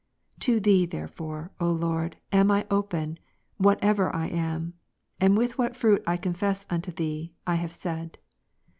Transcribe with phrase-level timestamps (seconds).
[0.39, 3.19] To Thee therefore, O Lord, am I open,
[3.57, 4.73] whatever lam;
[5.19, 8.17] and with what fruit I confess unto Thee, I have said.